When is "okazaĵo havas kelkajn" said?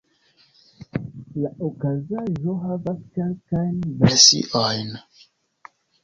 1.65-3.75